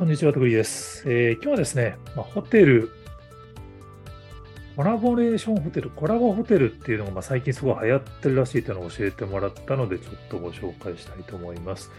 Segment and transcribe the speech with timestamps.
[0.00, 1.02] こんにちは、とくりです。
[1.04, 2.90] えー今日はですね、まあ、ホテル、
[4.74, 11.90] コラボレーションホテル、コラボホテルっていうのがまあ最近すごい流行ってるらしいというのを教えてもらったので、ちょっとご紹介したいと思います。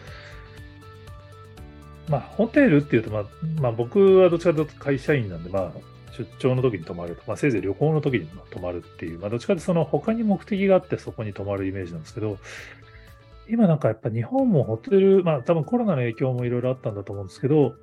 [2.10, 3.26] まあ、ホテルっていうと、まあ、
[3.62, 5.72] まあ、僕はどちらかというと会社員なんで、まあ、
[6.18, 12.40] 出張の時に泊まると、まあ、せいぜい旅行の時に泊まるっていう、まあ、どっちかというとその他に目的があってそこに泊まるイメージなんですけど、
[13.48, 17.76] 今なんかやっぱ日本もホテル、まあ多分コロナの影響もいろいろあったんだと思うんですけど、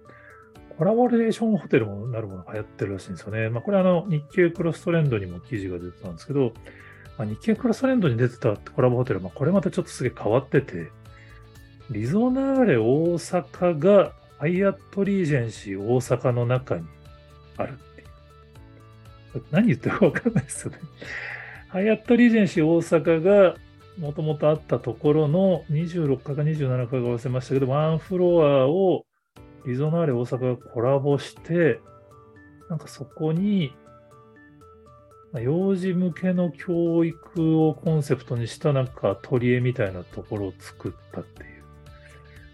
[0.78, 3.48] コラボレーションホテルもなるものが流行ってるらしいんですよね。
[3.48, 6.52] まあこれあの日経クロストレンドにも記事が出てたんですけど、
[7.18, 10.92] まあ、日経クロストレンドに出てたコラボホテル、まあこれまたちょっとすげえ変わってて、
[11.90, 12.84] リゾナーレ大
[13.18, 16.86] 阪がハイアットリージェンシー大阪の中に
[17.56, 19.44] あるっていう。
[19.50, 20.78] 何言ってるかわかんないですよね。
[21.70, 23.56] ハイアットリージェンシー大阪が
[23.98, 29.06] もともとあったところの26かか27かが忘れましたけど、ワンフロアを
[29.66, 31.80] リゾナーレ大阪がコラボして、
[32.68, 33.72] なんかそこに、
[35.34, 41.48] 幼児向けの教育をコンセプトにしたなんか取り柄みたいなところを作ったっていう。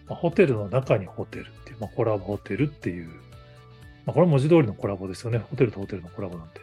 [0.08, 3.08] まあホテルの中にホテルっていう、まあ、コラボホテルっていう。
[4.04, 5.38] まあ、これは文字通りのコラボですよね。
[5.38, 6.60] ホテルとホテルのコラボなんて。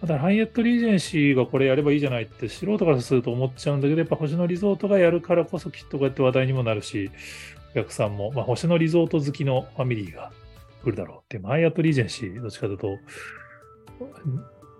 [0.00, 7.10] ただ、ハイエットリージェンシーがこれやればいいじゃないって素人からすると思っちゃうんだけど、やっぱ星野リゾートがやるからこそきっとこうやって話題にもなるし、
[7.70, 10.32] お客さんも、まあ、星野リゾート好きのファミリーが
[10.82, 12.98] 来るだろうっていう、まあイエットリージェンシー、どっちかというと、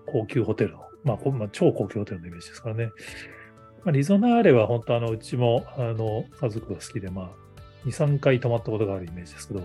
[0.07, 2.91] 高級ホテルの、まあ、まあ、超高級ホテルのイメージですからね。
[3.85, 9.63] まあ、リゾナーレは本当あの、うちもあの家族が好きで、まあ、2、3回泊まったことがあるイメージですけど、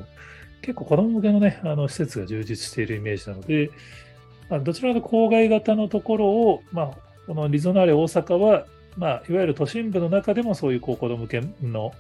[0.61, 3.69] 結構子供向けのね、あの施設が充実しているイメージなので、
[4.49, 6.91] まあ、どちらかと郊外型のところを、まあ、
[7.27, 8.65] このリゾナーレ大阪は、
[8.97, 11.91] まあ、いわゆる都心部の中でもそういうこう子供向けの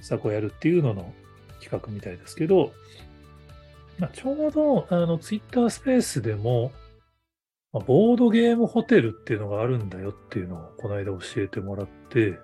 [0.00, 1.12] 施策をやるっていうのの
[1.60, 2.72] 企画みたいですけど、
[3.98, 6.72] まあ、ちょうどあのツイッタースペースでも、
[7.72, 12.38] まあボードゲームホテルっていうのがあるんだよっていうのをこの間教えてもらって、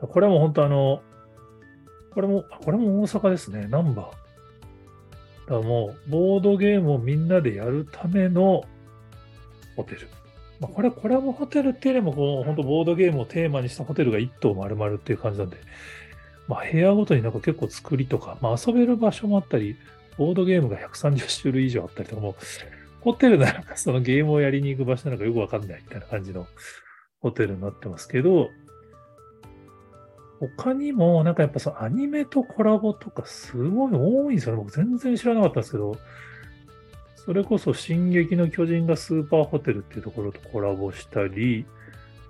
[0.00, 1.02] これも本当あの、
[2.14, 5.50] これも、これも大阪ですね、ナンバー。
[5.50, 8.64] だもう、ボードゲームをみんなでやるための
[9.76, 10.08] ホテル。
[10.60, 15.56] まあ、これ、コラボホテルっていうよりも、こう、本当ボードゲームをテーマにしたホテルが一棟丸々っていう感じなんで、
[16.48, 19.76] まあ、部屋ごとになんか結構作りとか、まあ、遊べる場所もあったり、
[20.18, 22.34] ボードゲームが130種類以上あったりとか、も、
[23.00, 26.46] ホテルなのか、そのゲームをやりに行く場所なのかよくわかんないみたいな感じの
[27.20, 28.50] ホテルになってますけど、
[30.56, 34.62] 他にも、なんかやっぱそのアニメとコラボとかすごい多いんですよね。
[34.62, 35.96] 僕全然知らなかったんですけど、
[37.14, 41.64] それこそ進撃の巨人がスーパーホテルっていうところとコラボしたり、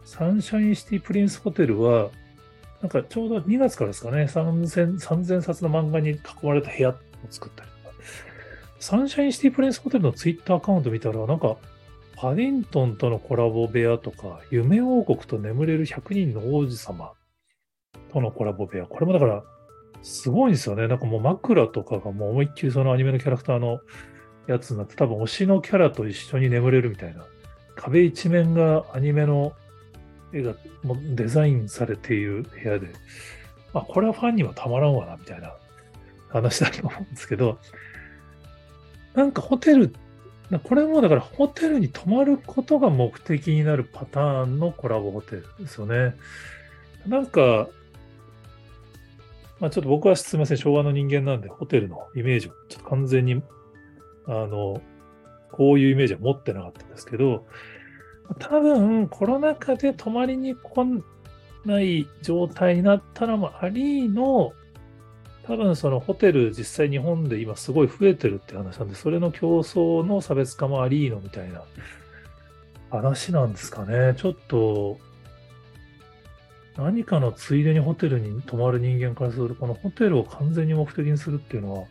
[0.05, 2.11] サンシャインシティプリンスホテルは、
[2.83, 6.95] なんかちょうど2月からですかね、3000, 3000冊の漫画に囲まれた部屋を
[7.31, 7.95] 作ったりとか。
[8.81, 11.57] サンシャインシティプリンスホテルのツイッターアカウント見たら、なんか、
[12.17, 17.13] パディントンとのコラボ部屋とか、夢王国と眠れる100人の王子様
[18.13, 18.87] とのコラボ部屋。
[18.87, 19.45] これもだから、
[20.03, 20.89] すごいんですよね。
[20.89, 23.79] なんかもう枕とかがもう思いっきりそのアニメのキャラクターの
[24.49, 27.25] やつになって、多分推しのキャラと一緒に眠れるみたいな。
[27.77, 29.53] 壁一面がアニメの
[30.33, 32.89] 絵がもデザインされている部屋で、
[33.73, 35.55] まあ、これはファンにはたまらんわな、みたいな
[36.29, 37.59] 話だと思うんですけど、
[39.15, 39.95] なんかホテル、
[40.65, 46.15] これもだからホテルに泊まることが目的になるパターンのコラボホテルですよね。
[47.07, 47.69] なんか、
[49.61, 53.43] まあちょっと僕はすみません、昭和の人間なんで、ホテルのイメージをちょっと完全に、
[54.27, 54.83] あの、
[55.53, 57.47] こういうイメージは持ってなかったんですけど、
[58.39, 60.85] 多分コロナ禍で泊まりに来
[61.65, 64.53] ない状態になったのもありの、
[65.45, 71.63] 多分そのホテル実際日本で今すごい増えてるって話なんで、それの競争の差別化もありのみたいな
[72.91, 74.15] 話なんですかね。
[74.17, 74.99] ちょっと、
[76.77, 81.87] 何かのついでにホテルに泊まる人間からすると、このホテルを完全に目的にするっていうのは、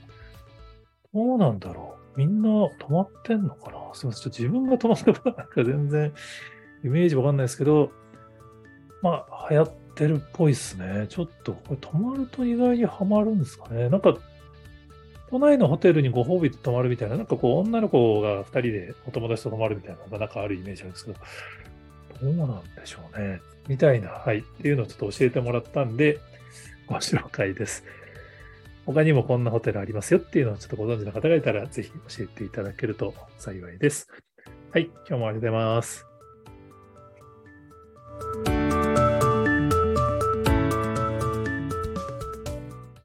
[1.13, 2.00] どうなんだろう。
[2.15, 2.49] みんな
[2.79, 3.77] 泊まってんのかな？
[3.93, 4.21] すいません。
[4.23, 6.13] ちょっと自分が泊まったことなんか全然
[6.83, 7.91] イメージわかんないですけど、
[9.01, 11.05] まあ、流行ってるっぽいですね。
[11.09, 13.89] ちょっと、これ泊まると意外にはまるんですかね。
[13.89, 14.17] なんか、
[15.29, 21.19] 都内のホテルにご褒美と泊まるみたいな、なんかこう、女の子が2人でお友達と泊まるみたいなのがなんかあるイメージあるんですけど、
[22.21, 23.41] どうなんでしょうね。
[23.67, 24.39] みたいな、はい。
[24.39, 26.19] っていうのをちょっと教えてもらったんで、
[26.87, 27.83] ご紹介です。
[28.93, 34.07] 他にもこんなホテルありますよっていうのをちょっとご存知の方がいたら、ぜひ教えていただけると幸いです。
[34.71, 34.89] はい。
[35.07, 36.05] 今日もありがとうございます。